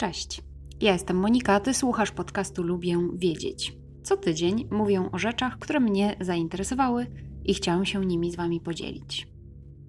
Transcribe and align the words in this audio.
Cześć. 0.00 0.42
Ja 0.80 0.92
jestem 0.92 1.16
Monika, 1.16 1.60
ty 1.60 1.74
słuchasz 1.74 2.10
podcastu 2.10 2.62
Lubię 2.62 2.98
Wiedzieć. 3.14 3.76
Co 4.02 4.16
tydzień 4.16 4.68
mówię 4.70 5.08
o 5.12 5.18
rzeczach, 5.18 5.58
które 5.58 5.80
mnie 5.80 6.16
zainteresowały 6.20 7.06
i 7.44 7.54
chciałam 7.54 7.84
się 7.84 8.06
nimi 8.06 8.30
z 8.30 8.36
wami 8.36 8.60
podzielić. 8.60 9.28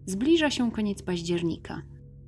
Zbliża 0.05 0.49
się 0.49 0.71
koniec 0.71 1.01
października, 1.01 1.81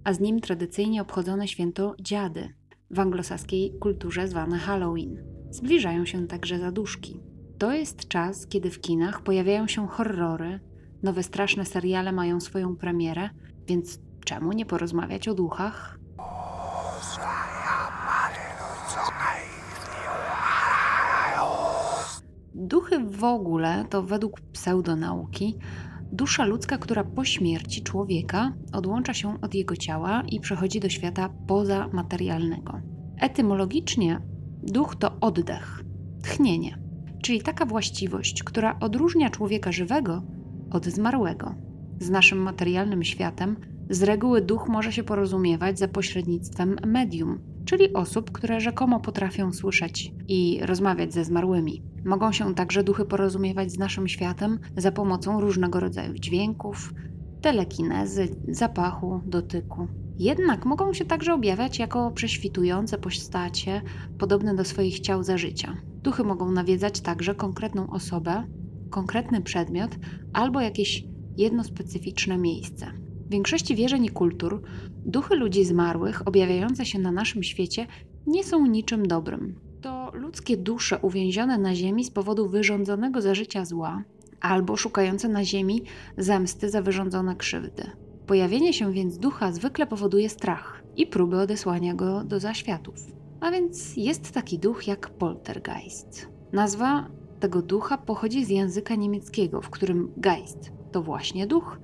a 0.03 0.13
z 0.13 0.19
nim 0.19 0.41
tradycyjnie 0.41 1.01
obchodzone 1.01 1.47
święto 1.47 1.95
dziady, 2.01 2.53
w 2.91 2.99
anglosaskiej 2.99 3.73
kulturze 3.79 4.27
zwane 4.27 4.57
Halloween. 4.57 5.23
Zbliżają 5.49 6.05
się 6.05 6.27
także 6.27 6.59
zaduszki. 6.59 7.19
To 7.57 7.73
jest 7.73 8.07
czas, 8.07 8.47
kiedy 8.47 8.69
w 8.69 8.81
kinach 8.81 9.23
pojawiają 9.23 9.67
się 9.67 9.87
horrory, 9.87 10.59
nowe 11.03 11.23
straszne 11.23 11.65
seriale 11.65 12.11
mają 12.11 12.39
swoją 12.39 12.75
premierę, 12.75 13.29
więc 13.67 13.99
czemu 14.25 14.51
nie 14.51 14.65
porozmawiać 14.65 15.27
o 15.27 15.33
duchach? 15.33 16.02
Duchy 22.73 22.99
w 22.99 23.23
ogóle 23.23 23.85
to 23.89 24.03
według 24.03 24.41
pseudonauki 24.41 25.57
dusza 26.11 26.45
ludzka, 26.45 26.77
która 26.77 27.03
po 27.03 27.25
śmierci 27.25 27.83
człowieka 27.83 28.53
odłącza 28.71 29.13
się 29.13 29.41
od 29.41 29.55
jego 29.55 29.75
ciała 29.75 30.23
i 30.29 30.39
przechodzi 30.39 30.79
do 30.79 30.89
świata 30.89 31.29
pozamaterialnego. 31.47 32.81
Etymologicznie 33.19 34.21
duch 34.63 34.95
to 34.95 35.19
oddech, 35.21 35.83
tchnienie, 36.23 36.77
czyli 37.21 37.41
taka 37.41 37.65
właściwość, 37.65 38.43
która 38.43 38.79
odróżnia 38.79 39.29
człowieka 39.29 39.71
żywego 39.71 40.23
od 40.71 40.85
zmarłego. 40.85 41.55
Z 41.99 42.09
naszym 42.09 42.37
materialnym 42.37 43.03
światem 43.03 43.55
z 43.89 44.03
reguły 44.03 44.41
duch 44.41 44.69
może 44.69 44.91
się 44.91 45.03
porozumiewać 45.03 45.79
za 45.79 45.87
pośrednictwem 45.87 46.75
medium, 46.85 47.52
czyli 47.65 47.93
osób, 47.93 48.31
które 48.31 48.61
rzekomo 48.61 48.99
potrafią 48.99 49.53
słyszeć 49.53 50.13
i 50.27 50.59
rozmawiać 50.61 51.13
ze 51.13 51.25
zmarłymi. 51.25 51.83
Mogą 52.05 52.31
się 52.31 52.55
także 52.55 52.83
duchy 52.83 53.05
porozumiewać 53.05 53.71
z 53.71 53.77
naszym 53.77 54.07
światem 54.07 54.59
za 54.77 54.91
pomocą 54.91 55.41
różnego 55.41 55.79
rodzaju 55.79 56.13
dźwięków, 56.13 56.93
telekinezy, 57.41 58.27
zapachu, 58.47 59.21
dotyku. 59.25 59.87
Jednak 60.19 60.65
mogą 60.65 60.93
się 60.93 61.05
także 61.05 61.33
objawiać 61.33 61.79
jako 61.79 62.11
prześwitujące 62.11 62.97
postacie, 62.97 63.81
podobne 64.17 64.55
do 64.55 64.63
swoich 64.63 64.99
ciał 64.99 65.23
za 65.23 65.37
życia. 65.37 65.77
Duchy 66.03 66.23
mogą 66.23 66.51
nawiedzać 66.51 67.01
także 67.01 67.35
konkretną 67.35 67.89
osobę, 67.89 68.43
konkretny 68.89 69.41
przedmiot 69.41 69.95
albo 70.33 70.61
jakieś 70.61 71.03
jedno 71.37 71.63
specyficzne 71.63 72.37
miejsce. 72.37 73.02
W 73.25 73.29
większości 73.29 73.75
wierzeń 73.75 74.05
i 74.05 74.09
kultur 74.09 74.61
duchy 75.05 75.35
ludzi 75.35 75.65
zmarłych 75.65 76.27
objawiające 76.27 76.85
się 76.85 76.99
na 76.99 77.11
naszym 77.11 77.43
świecie 77.43 77.87
nie 78.27 78.43
są 78.43 78.65
niczym 78.65 79.07
dobrym. 79.07 79.55
To 79.81 80.11
ludzkie 80.13 80.57
dusze 80.57 80.99
uwięzione 80.99 81.57
na 81.57 81.75
ziemi 81.75 82.03
z 82.03 82.11
powodu 82.11 82.49
wyrządzonego 82.49 83.21
za 83.21 83.35
życia 83.35 83.65
zła 83.65 84.03
albo 84.41 84.77
szukające 84.77 85.29
na 85.29 85.45
ziemi 85.45 85.83
zemsty 86.17 86.69
za 86.69 86.81
wyrządzone 86.81 87.35
krzywdy. 87.35 87.83
Pojawienie 88.27 88.73
się 88.73 88.93
więc 88.93 89.17
ducha 89.17 89.51
zwykle 89.51 89.87
powoduje 89.87 90.29
strach 90.29 90.83
i 90.95 91.07
próby 91.07 91.39
odesłania 91.39 91.93
go 91.93 92.23
do 92.23 92.39
zaświatów. 92.39 92.95
A 93.39 93.51
więc 93.51 93.97
jest 93.97 94.31
taki 94.31 94.59
duch 94.59 94.87
jak 94.87 95.09
poltergeist. 95.09 96.27
Nazwa 96.53 97.07
tego 97.39 97.61
ducha 97.61 97.97
pochodzi 97.97 98.45
z 98.45 98.49
języka 98.49 98.95
niemieckiego, 98.95 99.61
w 99.61 99.69
którym 99.69 100.11
geist 100.17 100.71
to 100.91 101.01
właśnie 101.01 101.47
duch, 101.47 101.79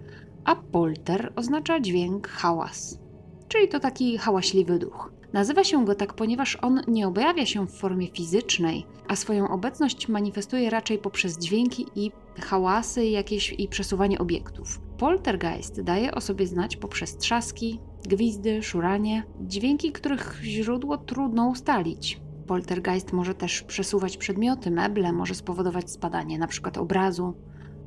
a 0.45 0.55
polter 0.55 1.33
oznacza 1.35 1.79
dźwięk, 1.79 2.27
hałas, 2.27 2.99
czyli 3.47 3.67
to 3.67 3.79
taki 3.79 4.17
hałaśliwy 4.17 4.79
duch. 4.79 5.11
Nazywa 5.33 5.63
się 5.63 5.85
go 5.85 5.95
tak, 5.95 6.13
ponieważ 6.13 6.57
on 6.61 6.81
nie 6.87 7.07
objawia 7.07 7.45
się 7.45 7.67
w 7.67 7.71
formie 7.71 8.07
fizycznej, 8.07 8.85
a 9.07 9.15
swoją 9.15 9.49
obecność 9.49 10.07
manifestuje 10.07 10.69
raczej 10.69 10.97
poprzez 10.97 11.37
dźwięki 11.37 11.85
i 11.95 12.11
hałasy 12.41 13.05
jakieś 13.05 13.55
i 13.57 13.67
przesuwanie 13.67 14.19
obiektów. 14.19 14.81
Poltergeist 14.97 15.81
daje 15.81 16.15
o 16.15 16.21
sobie 16.21 16.47
znać 16.47 16.77
poprzez 16.77 17.17
trzaski, 17.17 17.79
gwizdy, 18.07 18.63
szuranie, 18.63 19.23
dźwięki, 19.41 19.91
których 19.91 20.39
źródło 20.43 20.97
trudno 20.97 21.47
ustalić. 21.47 22.21
Poltergeist 22.47 23.13
może 23.13 23.35
też 23.35 23.61
przesuwać 23.61 24.17
przedmioty, 24.17 24.71
meble, 24.71 25.13
może 25.13 25.35
spowodować 25.35 25.91
spadanie 25.91 26.35
np. 26.35 26.71
obrazu, 26.77 27.33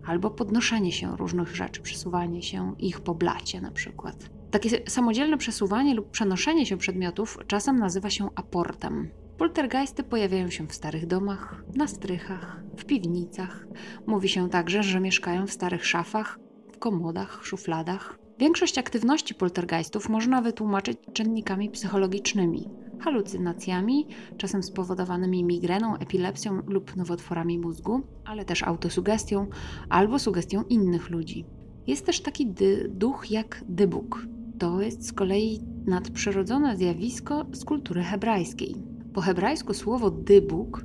albo 0.07 0.31
podnoszenie 0.31 0.93
się 0.93 1.17
różnych 1.17 1.57
rzeczy, 1.57 1.81
przesuwanie 1.81 2.43
się 2.43 2.75
ich 2.79 3.01
po 3.01 3.15
blacie 3.15 3.61
na 3.61 3.71
przykład. 3.71 4.31
Takie 4.51 4.91
samodzielne 4.91 5.39
przesuwanie 5.39 5.95
lub 5.95 6.11
przenoszenie 6.11 6.67
się 6.67 6.77
przedmiotów 6.77 7.39
czasem 7.47 7.79
nazywa 7.79 8.11
się 8.11 8.29
aportem. 8.35 9.11
Poltergeisty 9.39 10.03
pojawiają 10.03 10.51
się 10.51 10.67
w 10.67 10.75
starych 10.75 11.07
domach, 11.07 11.65
na 11.75 11.87
strychach, 11.87 12.63
w 12.77 12.85
piwnicach. 12.85 13.67
Mówi 14.07 14.29
się 14.29 14.51
także, 14.51 14.83
że 14.83 15.01
mieszkają 15.01 15.47
w 15.47 15.53
starych 15.53 15.87
szafach, 15.87 16.39
w 16.73 16.79
komodach, 16.79 17.41
szufladach. 17.45 18.19
Większość 18.39 18.79
aktywności 18.79 19.35
poltergeistów 19.35 20.09
można 20.09 20.43
wytłumaczyć 20.43 20.99
czynnikami 21.13 21.71
psychologicznymi, 21.71 22.71
halucynacjami, 23.03 24.07
czasem 24.37 24.63
spowodowanymi 24.63 25.45
migreną, 25.45 25.97
epilepsją 25.97 26.63
lub 26.67 26.97
nowotworami 26.97 27.59
mózgu, 27.59 28.01
ale 28.25 28.45
też 28.45 28.63
autosugestią 28.63 29.47
albo 29.89 30.19
sugestią 30.19 30.63
innych 30.63 31.11
ludzi. 31.11 31.45
Jest 31.87 32.07
też 32.07 32.21
taki 32.21 32.47
dy, 32.47 32.91
duch 32.95 33.31
jak 33.31 33.65
dybuk. 33.69 34.27
To 34.59 34.81
jest 34.81 35.07
z 35.07 35.13
kolei 35.13 35.61
nadprzyrodzone 35.87 36.77
zjawisko 36.77 37.47
z 37.53 37.65
kultury 37.65 38.03
hebrajskiej. 38.03 38.75
Po 39.15 39.21
hebrajsku 39.21 39.75
słowo 39.75 40.11
dybuk 40.11 40.85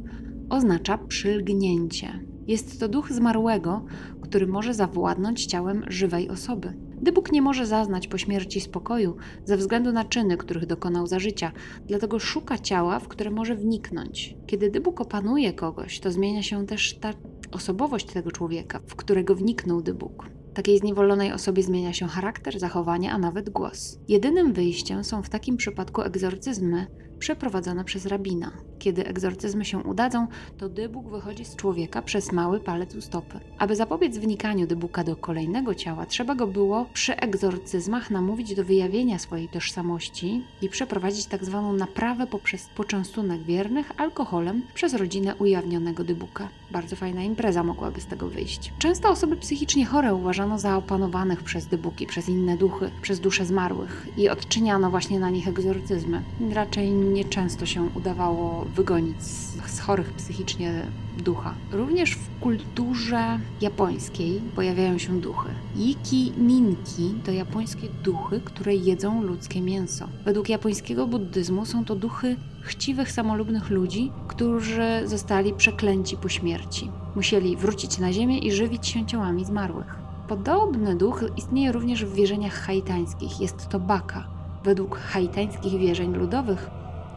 oznacza 0.50 0.98
przylgnięcie. 0.98 2.20
Jest 2.48 2.80
to 2.80 2.88
duch 2.88 3.12
zmarłego, 3.12 3.86
który 4.22 4.48
może 4.48 4.74
zawładnąć 4.74 5.46
ciałem 5.46 5.84
żywej 5.88 6.30
osoby. 6.30 6.87
Gdy 7.02 7.12
Bóg 7.12 7.32
nie 7.32 7.42
może 7.42 7.66
zaznać 7.66 8.08
po 8.08 8.18
śmierci 8.18 8.62
spokoju 8.62 9.16
ze 9.46 9.58
względu 9.58 9.92
na 9.92 10.06
czyny, 10.06 10.38
których 10.38 10.66
dokonał 10.66 11.08
za 11.08 11.20
życia, 11.20 11.52
dlatego 11.88 12.20
szuka 12.20 12.58
ciała, 12.58 13.00
w 13.00 13.08
które 13.08 13.32
może 13.32 13.56
wniknąć. 13.56 14.36
Kiedy 14.48 14.82
Bóg 14.82 15.02
opanuje 15.02 15.54
kogoś, 15.54 16.00
to 16.00 16.12
zmienia 16.12 16.44
się 16.44 16.66
też 16.66 16.98
ta 16.98 17.14
osobowość 17.52 18.06
tego 18.06 18.32
człowieka, 18.32 18.80
w 18.88 18.96
którego 18.96 19.36
wniknął 19.36 19.82
Bóg. 19.82 20.30
Takiej 20.54 20.78
zniewolonej 20.78 21.34
osobie 21.34 21.64
zmienia 21.64 21.94
się 21.94 22.08
charakter, 22.08 22.60
zachowanie, 22.60 23.12
a 23.12 23.18
nawet 23.18 23.50
głos. 23.50 24.00
Jedynym 24.08 24.54
wyjściem 24.54 25.04
są 25.04 25.24
w 25.24 25.30
takim 25.30 25.58
przypadku 25.58 26.02
egzorcyzmy 26.02 26.88
przeprowadzone 27.20 27.84
przez 27.84 28.06
rabina. 28.06 28.52
Kiedy 28.80 29.06
egzorcyzmy 29.06 29.66
się 29.66 29.78
udadzą, 29.78 30.28
to 30.58 30.70
dybuk 30.70 31.10
wychodzi 31.10 31.46
z 31.46 31.56
człowieka 31.56 32.02
przez 32.02 32.32
mały 32.32 32.60
palec 32.60 32.96
u 32.96 33.02
stopy. 33.02 33.40
Aby 33.58 33.76
zapobiec 33.76 34.18
wnikaniu 34.18 34.68
dybuka 34.68 35.04
do 35.04 35.16
kolejnego 35.16 35.76
ciała, 35.76 36.06
trzeba 36.06 36.36
go 36.36 36.48
było 36.48 36.86
przy 36.94 37.18
egzorcyzmach 37.18 38.12
namówić 38.12 38.56
do 38.56 38.64
wyjawienia 38.64 39.20
swojej 39.20 39.50
tożsamości 39.50 40.44
i 40.62 40.70
przeprowadzić 40.70 41.26
tzw. 41.26 41.64
Tak 41.72 41.80
naprawę 41.80 42.28
poprzez 42.28 42.70
poczęstunek 42.76 43.44
wiernych 43.44 43.92
alkoholem 43.98 44.62
przez 44.74 44.94
rodzinę 44.94 45.36
ujawnionego 45.36 46.04
dybuka. 46.04 46.50
Bardzo 46.72 46.96
fajna 46.96 47.24
impreza 47.24 47.64
mogłaby 47.64 48.02
z 48.02 48.06
tego 48.06 48.28
wyjść. 48.28 48.74
Często 48.80 49.10
osoby 49.10 49.38
psychicznie 49.38 49.86
chore 49.86 50.16
uważano 50.16 50.60
za 50.60 50.78
opanowanych 50.78 51.44
przez 51.44 51.68
dybuki, 51.68 52.08
przez 52.08 52.30
inne 52.30 52.58
duchy, 52.58 52.92
przez 53.02 53.20
dusze 53.20 53.46
zmarłych 53.46 54.08
i 54.18 54.30
odczyniano 54.30 54.90
właśnie 54.90 55.20
na 55.20 55.30
nich 55.30 55.48
egzorcyzmy. 55.48 56.22
Raczej 56.54 56.92
nieczęsto 57.14 57.66
się 57.66 57.90
udawało 57.96 58.66
wygonić 58.76 59.24
z, 59.24 59.80
chorych 59.80 60.14
psychicznie 60.14 60.86
ducha. 61.18 61.54
Również 61.72 62.12
w 62.12 62.40
kulturze 62.40 63.40
japońskiej 63.62 64.42
pojawiają 64.56 64.98
się 64.98 65.22
duchy. 65.22 65.50
Iki 65.76 66.32
ninki 66.38 67.14
to 67.26 67.32
japońskie 67.32 67.88
duchy, 68.04 68.42
które 68.46 68.76
jedzą 68.76 69.22
ludzkie 69.24 69.62
mięso. 69.62 70.08
Według 70.26 70.50
japońskiego 70.50 71.08
buddyzmu 71.08 71.66
są 71.66 71.86
to 71.86 71.96
duchy 71.96 72.36
chciwych, 72.62 73.12
samolubnych 73.12 73.70
ludzi, 73.70 74.12
którzy 74.28 75.02
zostali 75.06 75.54
przeklęci 75.54 76.18
po 76.18 76.30
śmierci. 76.30 76.92
Musieli 77.16 77.58
wrócić 77.58 77.98
na 77.98 78.14
ziemię 78.14 78.38
i 78.40 78.52
żywić 78.52 78.88
się 78.88 79.06
ciałami 79.06 79.46
zmarłych. 79.46 79.96
Podobny 80.28 80.96
duch 80.96 81.24
istnieje 81.38 81.72
również 81.72 82.06
w 82.06 82.14
wierzeniach 82.14 82.54
haitańskich. 82.54 83.40
Jest 83.40 83.68
to 83.70 83.80
baka. 83.80 84.28
Według 84.64 84.98
haitańskich 84.98 85.80
wierzeń 85.80 86.16
ludowych 86.16 86.70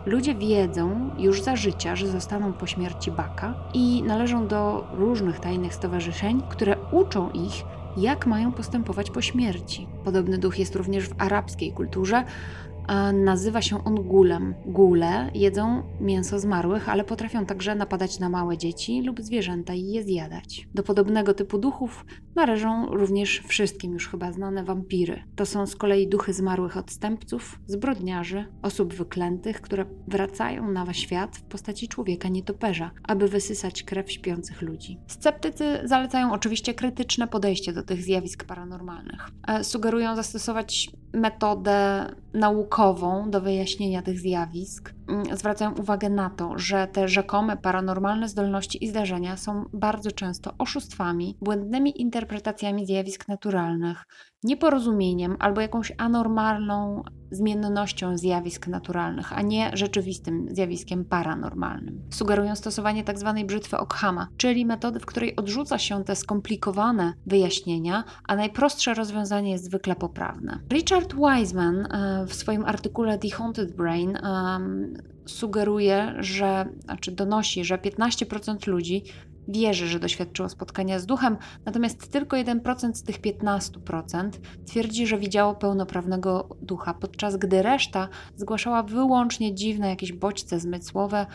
Ludzie 0.07 0.35
wiedzą 0.35 1.11
już 1.19 1.43
za 1.43 1.57
życia, 1.57 1.97
że 1.97 2.09
zostaną 2.09 2.53
po 2.53 2.67
śmierci 2.67 3.11
Baka 3.11 3.55
i 3.75 4.03
należą 4.03 4.47
do 4.47 4.87
różnych 4.93 5.41
tajnych 5.41 5.75
stowarzyszeń, 5.75 6.43
które 6.49 6.77
uczą 6.93 7.31
ich, 7.31 7.65
jak 7.97 8.27
mają 8.27 8.53
postępować 8.53 9.11
po 9.11 9.23
śmierci. 9.23 9.87
Podobny 10.05 10.39
duch 10.39 10.59
jest 10.59 10.77
również 10.77 11.09
w 11.09 11.15
arabskiej 11.19 11.73
kulturze, 11.73 12.25
Nazywa 13.13 13.63
się 13.63 13.85
on 13.85 13.95
gulem. 13.95 14.55
Gule 14.67 15.31
jedzą 15.35 15.83
mięso 16.01 16.39
zmarłych, 16.39 16.89
ale 16.89 17.05
potrafią 17.05 17.47
także 17.47 17.75
napadać 17.75 18.19
na 18.19 18.29
małe 18.29 18.59
dzieci 18.59 19.03
lub 19.03 19.21
zwierzęta 19.21 19.75
i 19.75 19.87
je 19.87 20.03
zjadać. 20.03 20.69
Do 20.75 20.83
podobnego 20.83 21.35
typu 21.35 21.59
duchów 21.59 22.05
należą 22.35 22.87
również 22.87 23.43
wszystkim 23.47 23.93
już 23.93 24.09
chyba 24.09 24.33
znane 24.33 24.65
wampiry. 24.65 25.23
To 25.37 25.47
są 25.47 25.67
z 25.67 25.77
kolei 25.77 26.09
duchy 26.09 26.33
zmarłych 26.33 26.77
odstępców, 26.77 27.59
zbrodniarzy, 27.67 28.45
osób 28.63 28.95
wyklętych, 28.95 29.61
które 29.61 29.87
wracają 30.09 30.71
na 30.71 30.93
świat 30.93 31.37
w 31.37 31.43
postaci 31.43 31.89
człowieka 31.89 32.29
nietoperza, 32.29 32.91
aby 33.03 33.29
wysysać 33.29 33.83
krew 33.83 34.13
śpiących 34.13 34.63
ludzi. 34.63 34.99
Sceptycy 35.07 35.81
zalecają 35.85 36.33
oczywiście 36.33 36.75
krytyczne 36.75 37.29
podejście 37.29 37.73
do 37.73 37.83
tych 37.83 38.03
zjawisk 38.03 38.45
paranormalnych. 38.45 39.29
E, 39.49 39.65
sugerują 39.65 40.17
zastosować 40.17 40.91
metodę 41.13 42.07
naukową 42.35 43.31
do 43.31 43.41
wyjaśnienia 43.41 44.03
tych 44.03 44.21
zjawisk. 44.21 44.95
Mm, 45.09 45.37
zwracają 45.37 45.75
uwagę 45.75 46.09
na 46.11 46.31
to, 46.31 46.59
że 46.59 46.87
te 46.87 47.09
rzekome 47.09 47.57
paranormalne 47.57 48.29
zdolności 48.29 48.85
i 48.85 48.89
zdarzenia 48.89 49.37
są 49.37 49.65
bardzo 49.73 50.11
często 50.11 50.55
oszustwami, 50.59 51.37
błędnymi 51.41 52.01
interpretacjami 52.01 52.87
zjawisk 52.87 53.29
naturalnych, 53.29 54.05
nieporozumieniem 54.43 55.37
albo 55.39 55.61
jakąś 55.61 55.93
anormalną 55.99 57.03
zmiennością 57.31 58.19
zjawisk 58.19 58.67
naturalnych, 58.67 59.33
a 59.33 59.43
nie 59.43 59.71
rzeczywistym 59.75 60.47
zjawiskiem 60.51 61.05
paranormalnym. 61.05 62.03
Sugerują 62.11 62.57
stosowanie 62.57 63.05
tzw. 63.05 63.35
Tak 63.37 63.47
brzytwy 63.47 63.79
Ockhama, 63.79 64.29
czyli 64.37 64.67
metody, 64.67 65.01
w 65.01 65.07
której 65.07 65.37
odrzuca 65.37 65.79
się 65.79 66.05
te 66.05 66.17
skomplikowane 66.17 67.15
wyjaśnienia, 67.27 68.05
a 68.29 68.37
najprostsze 68.37 68.95
rozwiązanie 68.95 69.51
jest 69.51 69.65
zwykle 69.65 69.97
poprawne. 69.97 70.61
Richard 70.73 71.15
Wiseman 71.15 71.87
e, 71.87 72.27
w 72.27 72.35
swoim 72.35 72.65
artykule 72.65 73.19
The 73.19 73.31
Haunted 73.31 73.77
Brain 73.77 74.19
sugeruje, 75.27 76.15
że, 76.19 76.67
znaczy 76.85 77.13
donosi, 77.13 77.65
że 77.65 77.79
15% 77.79 78.69
ludzi 78.69 79.05
wierzy, 79.51 79.87
że 79.87 80.01
doświadczyło 80.01 80.49
spotkania 80.49 80.99
z 80.99 81.07
duchem, 81.07 81.37
natomiast 81.65 82.13
tylko 82.13 82.37
1% 82.37 82.95
z 82.95 83.03
tych 83.03 83.21
15% 83.21 84.31
twierdzi, 84.67 85.07
że 85.07 85.19
widziało 85.19 85.55
pełnoprawnego 85.55 86.49
ducha, 86.63 86.95
podczas 86.95 87.37
gdy 87.37 87.63
reszta 87.63 88.09
zgłaszała 88.37 88.83
wyłącznie 88.83 89.55
dziwne 89.55 89.89
jakieś 89.89 90.13
bodźce 90.13 90.61
zmysłowe, 90.61 91.27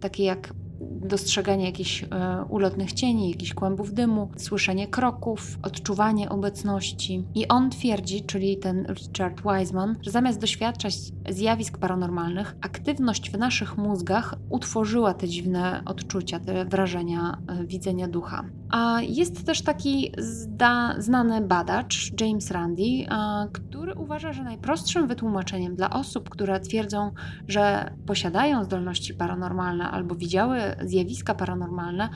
takie 0.00 0.24
jak 0.24 0.52
dostrzeganie 0.80 1.66
jakichś 1.66 2.02
e, 2.02 2.06
ulotnych 2.48 2.92
cieni, 2.92 3.30
jakichś 3.30 3.54
kłębów 3.54 3.94
dymu, 3.94 4.30
słyszenie 4.36 4.86
kroków, 4.86 5.58
odczuwanie 5.62 6.28
obecności. 6.28 7.24
I 7.34 7.48
on 7.48 7.70
twierdzi, 7.70 8.24
czyli 8.24 8.56
ten 8.56 8.86
Richard 8.86 9.42
Wiseman, 9.42 9.96
że 10.02 10.10
zamiast 10.10 10.40
doświadczać 10.40 10.94
zjawisk 11.28 11.78
paranormalnych, 11.78 12.56
aktywność 12.60 13.30
w 13.30 13.38
naszych 13.38 13.78
mózgach 13.78 14.34
utworzyła 14.50 15.14
te 15.14 15.28
dziwne 15.28 15.82
odczucia, 15.84 16.40
te 16.40 16.64
wrażenia 16.64 17.38
e, 17.46 17.64
widzenia 17.66 18.08
ducha. 18.08 18.44
A 18.70 19.00
jest 19.02 19.46
też 19.46 19.62
taki 19.62 20.12
zda, 20.18 20.94
znany 20.98 21.40
badacz, 21.40 22.12
James 22.20 22.50
Randi, 22.50 23.06
który 23.52 23.94
uważa, 23.94 24.32
że 24.32 24.42
najprostszym 24.42 25.08
wytłumaczeniem 25.08 25.76
dla 25.76 25.90
osób, 25.90 26.28
które 26.30 26.60
twierdzą, 26.60 27.10
że 27.48 27.94
posiadają 28.06 28.64
zdolności 28.64 29.14
paranormalne 29.14 29.90
albo 29.90 30.14
widziały 30.14 30.60
zjawiska 30.82 31.34
paranormalne, 31.34 32.08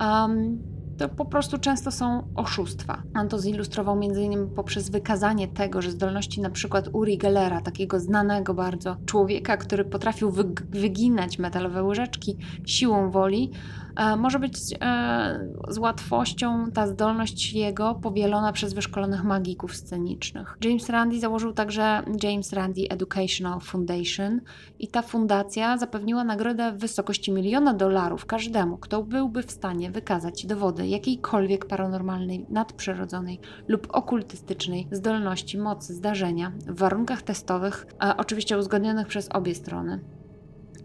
um, 0.00 0.58
to 0.98 1.08
po 1.08 1.24
prostu 1.24 1.58
często 1.58 1.90
są 1.90 2.22
oszustwa. 2.34 3.02
On 3.14 3.28
to 3.28 3.38
zilustrował 3.38 3.94
m.in. 3.94 4.50
poprzez 4.50 4.90
wykazanie 4.90 5.48
tego, 5.48 5.82
że 5.82 5.90
zdolności 5.90 6.40
przykład 6.50 6.88
Uri 6.92 7.18
Gellera, 7.18 7.60
takiego 7.60 8.00
znanego 8.00 8.54
bardzo 8.54 8.96
człowieka, 9.06 9.56
który 9.56 9.84
potrafił 9.84 10.32
wyginać 10.70 11.38
metalowe 11.38 11.82
łyżeczki 11.82 12.36
siłą 12.66 13.10
woli, 13.10 13.50
E, 13.96 14.16
może 14.16 14.38
być 14.38 14.54
e, 14.80 15.48
z 15.68 15.78
łatwością 15.78 16.70
ta 16.70 16.86
zdolność 16.86 17.52
jego 17.52 17.94
powielona 17.94 18.52
przez 18.52 18.74
wyszkolonych 18.74 19.24
magików 19.24 19.76
scenicznych. 19.76 20.58
James 20.64 20.88
Randi 20.88 21.20
założył 21.20 21.52
także 21.52 22.02
James 22.22 22.52
Randi 22.52 22.92
Educational 22.92 23.60
Foundation 23.60 24.40
i 24.78 24.88
ta 24.88 25.02
fundacja 25.02 25.78
zapewniła 25.78 26.24
nagrodę 26.24 26.72
w 26.72 26.78
wysokości 26.78 27.32
miliona 27.32 27.74
dolarów 27.74 28.26
każdemu, 28.26 28.78
kto 28.78 29.02
byłby 29.02 29.42
w 29.42 29.50
stanie 29.50 29.90
wykazać 29.90 30.46
dowody 30.46 30.83
jakiejkolwiek 30.88 31.66
paranormalnej, 31.66 32.46
nadprzyrodzonej 32.48 33.40
lub 33.68 33.88
okultystycznej 33.90 34.88
zdolności, 34.92 35.58
mocy, 35.58 35.94
zdarzenia 35.94 36.52
w 36.66 36.78
warunkach 36.78 37.22
testowych, 37.22 37.86
oczywiście 38.16 38.58
uzgodnionych 38.58 39.06
przez 39.06 39.28
obie 39.32 39.54
strony. 39.54 40.00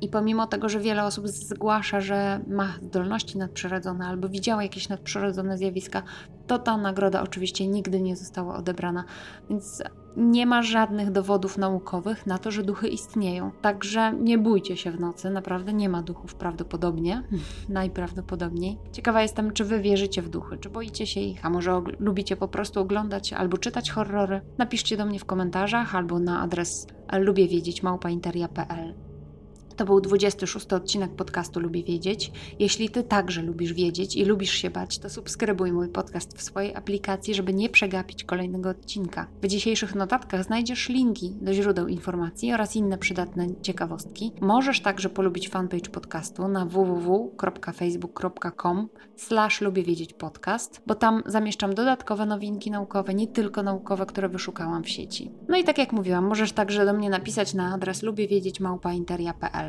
I 0.01 0.07
pomimo 0.07 0.47
tego, 0.47 0.69
że 0.69 0.79
wiele 0.79 1.03
osób 1.03 1.27
zgłasza, 1.27 2.01
że 2.01 2.39
ma 2.47 2.73
zdolności 2.81 3.37
nadprzyrodzone 3.37 4.07
albo 4.07 4.29
widziała 4.29 4.63
jakieś 4.63 4.89
nadprzyrodzone 4.89 5.57
zjawiska, 5.57 6.03
to 6.47 6.59
ta 6.59 6.77
nagroda 6.77 7.21
oczywiście 7.21 7.67
nigdy 7.67 8.01
nie 8.01 8.15
została 8.15 8.55
odebrana. 8.57 9.03
Więc 9.49 9.83
nie 10.17 10.45
ma 10.45 10.63
żadnych 10.63 11.11
dowodów 11.11 11.57
naukowych 11.57 12.27
na 12.27 12.37
to, 12.37 12.51
że 12.51 12.63
duchy 12.63 12.87
istnieją. 12.87 13.51
Także 13.61 14.13
nie 14.13 14.37
bójcie 14.37 14.77
się 14.77 14.91
w 14.91 14.99
nocy, 14.99 15.29
naprawdę 15.29 15.73
nie 15.73 15.89
ma 15.89 16.03
duchów 16.03 16.35
prawdopodobnie, 16.35 17.23
najprawdopodobniej. 17.69 18.77
Ciekawa 18.91 19.21
jestem, 19.21 19.53
czy 19.53 19.65
wy 19.65 19.79
wierzycie 19.79 20.21
w 20.21 20.29
duchy, 20.29 20.57
czy 20.57 20.69
boicie 20.69 21.07
się 21.07 21.19
ich, 21.19 21.45
a 21.45 21.49
może 21.49 21.81
lubicie 21.99 22.35
po 22.35 22.47
prostu 22.47 22.79
oglądać 22.79 23.33
albo 23.33 23.57
czytać 23.57 23.91
horrory. 23.91 24.41
Napiszcie 24.57 24.97
do 24.97 25.05
mnie 25.05 25.19
w 25.19 25.25
komentarzach 25.25 25.95
albo 25.95 26.19
na 26.19 26.41
adres 26.41 26.87
lubiewiedzieć.małpainteria.pl 27.19 29.08
to 29.79 29.85
był 29.85 30.01
26 30.01 30.73
odcinek 30.73 31.11
podcastu 31.11 31.59
Lubię 31.59 31.83
Wiedzieć. 31.83 32.31
Jeśli 32.59 32.89
Ty 32.89 33.03
także 33.03 33.41
lubisz 33.41 33.73
wiedzieć 33.73 34.15
i 34.15 34.25
lubisz 34.25 34.51
się 34.51 34.69
bać, 34.69 34.99
to 34.99 35.09
subskrybuj 35.09 35.71
mój 35.71 35.89
podcast 35.89 36.37
w 36.37 36.41
swojej 36.41 36.75
aplikacji, 36.75 37.35
żeby 37.35 37.53
nie 37.53 37.69
przegapić 37.69 38.23
kolejnego 38.23 38.69
odcinka. 38.69 39.27
W 39.41 39.47
dzisiejszych 39.47 39.95
notatkach 39.95 40.43
znajdziesz 40.43 40.89
linki 40.89 41.35
do 41.41 41.53
źródeł 41.53 41.87
informacji 41.87 42.53
oraz 42.53 42.75
inne 42.75 42.97
przydatne 42.97 43.47
ciekawostki. 43.61 44.31
Możesz 44.41 44.81
także 44.81 45.09
polubić 45.09 45.49
fanpage 45.49 45.89
podcastu 45.89 46.47
na 46.47 46.65
www.facebook.com 46.65 48.89
slash 49.15 49.61
lubię 49.61 49.83
podcast, 50.17 50.81
bo 50.87 50.95
tam 50.95 51.23
zamieszczam 51.25 51.73
dodatkowe 51.73 52.25
nowinki 52.25 52.71
naukowe, 52.71 53.13
nie 53.13 53.27
tylko 53.27 53.63
naukowe, 53.63 54.05
które 54.05 54.29
wyszukałam 54.29 54.83
w 54.83 54.89
sieci. 54.89 55.31
No 55.47 55.57
i 55.57 55.63
tak 55.63 55.77
jak 55.77 55.93
mówiłam, 55.93 56.25
możesz 56.25 56.51
także 56.51 56.85
do 56.85 56.93
mnie 56.93 57.09
napisać 57.09 57.53
na 57.53 57.73
adres 57.73 58.03
lubiewiedzieć 58.03 58.59
małpainteria.pl. 58.59 59.68